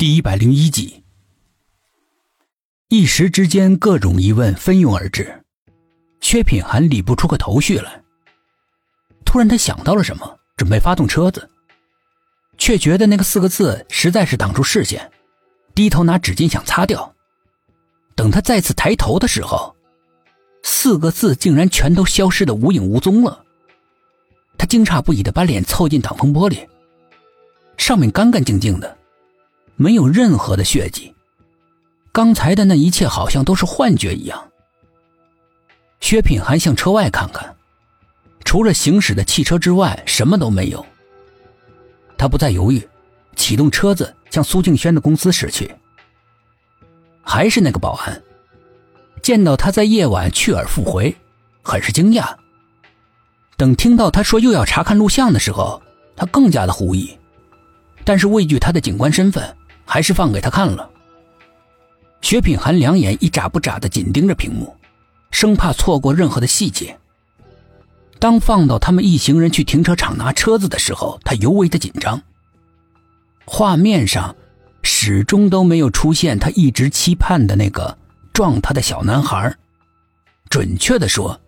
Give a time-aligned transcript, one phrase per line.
[0.00, 1.04] 第一百零一集。
[2.88, 5.44] 一时之间，各种疑问蜂拥而至，
[6.22, 8.02] 薛品涵理不出个头绪来。
[9.26, 11.46] 突然，他想到了什么，准备发动车子，
[12.56, 15.12] 却觉得那个四个字实在是挡住视线，
[15.74, 17.14] 低头拿纸巾想擦掉。
[18.14, 19.76] 等他再次抬头的时候，
[20.62, 23.44] 四个字竟然全都消失的无影无踪了。
[24.56, 26.66] 他惊诧不已的把脸凑近挡风玻璃，
[27.76, 28.96] 上面干干净净的，
[29.80, 31.14] 没有任何的血迹。
[32.12, 34.38] 刚才的那一切好像都是幻觉一样。
[36.00, 37.56] 薛品涵向车外看看，
[38.44, 40.84] 除了行驶的汽车之外，什么都没有。
[42.18, 42.86] 他不再犹豫，
[43.36, 45.74] 启动车子向苏静轩的公司驶去。
[47.22, 48.22] 还是那个保安，
[49.22, 51.16] 见到他在夜晚去而复回，
[51.62, 52.36] 很是惊讶。
[53.56, 55.80] 等听到他说又要查看录像的时候，
[56.14, 57.16] 他更加的狐疑，
[58.04, 59.56] 但是畏惧他的警官身份，
[59.90, 60.88] 还是放给他看了。
[62.22, 64.72] 薛品涵两眼一眨不眨的紧盯着屏幕，
[65.32, 66.96] 生怕错过任何的细节。
[68.20, 72.22] 当放到他们一行人去停车场拿车子的时候，他尤为的紧张。
[73.44, 74.36] 画面上
[74.84, 77.98] 始终都没有出现他一直期盼的那个
[78.32, 79.52] 撞他的小男孩，
[80.48, 81.40] 准确的说，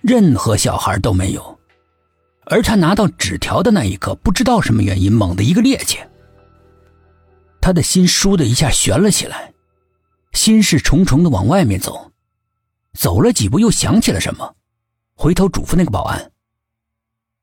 [0.00, 1.58] 任何小孩都没有。
[2.44, 5.96] 而他拿到纸条的那一刻，不知道什么原因，猛地一个趔趄，
[7.60, 9.52] 他的心倏的一下悬了起来。
[10.32, 12.12] 心事重重的往外面走，
[12.94, 14.54] 走了几步又想起了什么，
[15.14, 16.30] 回头嘱咐那个保安：“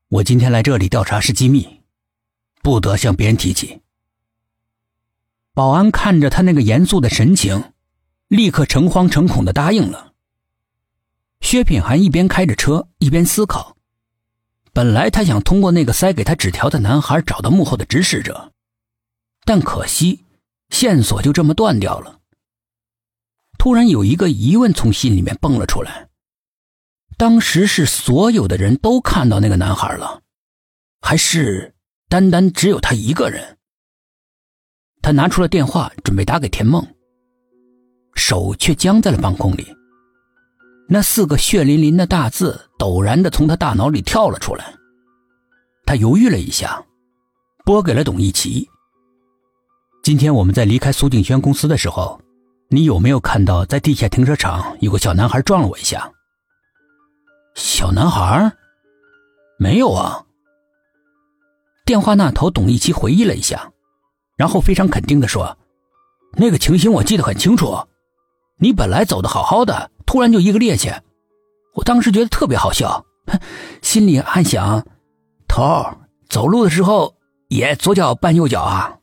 [0.08, 1.82] 我今天来这里调查是机密，
[2.62, 3.82] 不得向别人提起。”
[5.52, 7.72] 保安看着他那个严肃的神情，
[8.28, 10.12] 立刻诚惶诚恐的答应了。
[11.40, 13.76] 薛品涵一边开着车一边思考，
[14.72, 18.52] 本来他想通过那个塞给他纸条的男孩找到幕后的指使者，
[19.48, 20.26] 但可惜
[20.68, 22.18] 线索就这么断掉了。
[23.56, 26.10] 突然有一个疑问从心里面蹦了出来：
[27.16, 30.20] 当时是所有的人都看到那个男孩了，
[31.00, 31.74] 还是
[32.10, 33.56] 单单只有他一个人？
[35.00, 36.86] 他拿出了电话，准备打给田梦，
[38.14, 39.74] 手却僵在了半空里。
[40.90, 44.74] 那四个血淋淋的大字陡然的从他大脑里跳了出来。
[45.86, 46.84] 他犹豫了一下，
[47.64, 48.68] 拨给了董一奇。
[50.08, 52.18] 今天我们在离开苏静轩公司的时候。
[52.70, 56.10] 你有没有看到，在地下停车场有个小男孩撞了我一下？
[57.54, 58.50] 小男孩？
[59.58, 60.24] 没有啊。
[61.84, 63.70] 电话那头，董一奇回忆了一下，
[64.38, 65.58] 然后非常肯定的说
[66.38, 67.76] ：“那个情形我记得很清楚。
[68.56, 70.98] 你本来走的好好的，突然就一个趔趄，
[71.74, 73.04] 我当时觉得特别好笑，
[73.82, 74.86] 心里暗想：
[75.46, 75.84] 头
[76.30, 77.14] 走路的时候
[77.48, 78.94] 也左脚绊右脚啊。”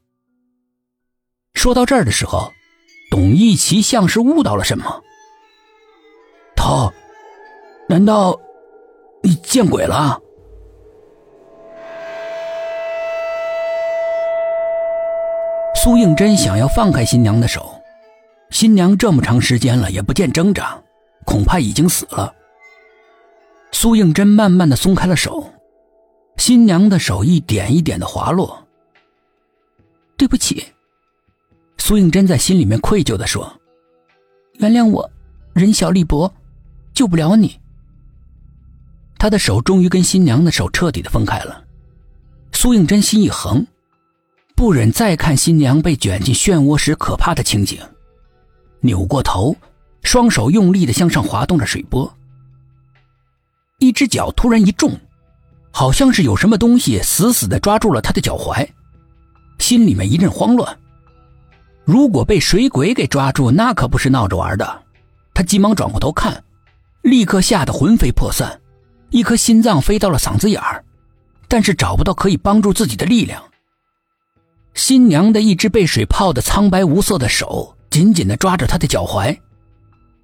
[1.56, 2.52] 说到这儿的时候。
[3.12, 5.02] 董一奇像是悟到了什么，
[6.54, 6.92] 头，
[7.88, 8.38] 难道
[9.24, 10.20] 你见鬼了？
[15.76, 17.80] 苏应真想要放开新娘的手，
[18.50, 20.78] 新娘这么长时间了也不见挣扎，
[21.26, 22.34] 恐怕已经死了。
[23.72, 25.54] 苏应真慢慢的松开了手，
[26.36, 28.68] 新娘的手一点一点的滑落。
[30.18, 30.66] 对不起。
[31.88, 33.62] 苏应真在心里面愧疚的说
[34.58, 35.08] ：“原谅我，
[35.54, 36.34] 人小力薄，
[36.96, 37.60] 救不了你。”
[39.20, 41.64] 他的手终于跟新娘的手彻底的分开了。
[42.54, 43.64] 苏应真心一横，
[44.56, 47.80] 不忍再看新娘被卷进漩涡时可怕的情景，
[48.80, 49.56] 扭过头，
[50.02, 52.12] 双手用力的向上滑动着水波。
[53.78, 55.00] 一只脚突然一重，
[55.70, 58.68] 好像是有什么东西死死的抓住了他的脚踝，
[59.60, 60.76] 心里面一阵慌乱。
[61.86, 64.84] 如果被水鬼给抓住，那可不是闹着玩的。
[65.36, 66.44] 他急忙转过头看，
[67.04, 68.60] 立刻吓得魂飞魄散，
[69.12, 70.84] 一颗心脏飞到了嗓子眼儿，
[71.48, 73.44] 但是找不到可以帮助自己的力量。
[74.74, 79.38] 新娘的一只被水泡的苍白无色的手紧紧地抓着他的脚踝，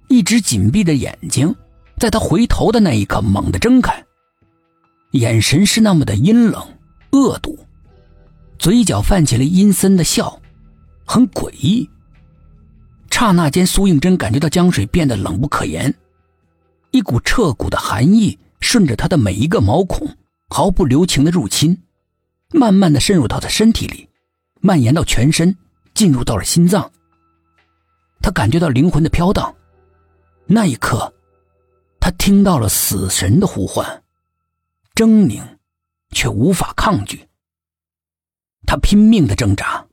[0.08, 1.54] 一只紧闭的眼睛，
[1.96, 4.04] 在他回头的那一刻猛地睁开，
[5.12, 6.60] 眼神是那么的阴冷
[7.12, 7.56] 恶毒，
[8.58, 10.41] 嘴角泛起了阴森的笑。
[11.06, 11.88] 很诡异。
[13.10, 15.94] 刹那间，苏应真感觉到江水变得冷不可言，
[16.90, 20.08] 一股彻骨的寒意顺着他的每一个毛孔，
[20.48, 21.78] 毫不留情的入侵，
[22.50, 24.08] 慢慢的渗入到他身体里，
[24.60, 25.56] 蔓延到全身，
[25.94, 26.90] 进入到了心脏。
[28.20, 29.54] 他感觉到灵魂的飘荡。
[30.46, 31.12] 那一刻，
[32.00, 34.02] 他听到了死神的呼唤，
[34.94, 35.42] 狰狞，
[36.10, 37.28] 却无法抗拒。
[38.66, 39.86] 他拼命的挣扎。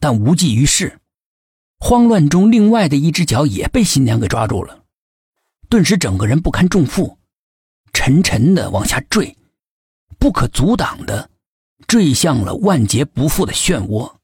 [0.00, 0.98] 但无济于事。
[1.78, 4.84] 慌乱中，另外的一只脚也被新娘给抓住了，
[5.68, 7.18] 顿时整个人不堪重负，
[7.92, 9.36] 沉沉的往下坠，
[10.18, 11.30] 不可阻挡的
[11.86, 14.19] 坠向了万劫不复的漩涡。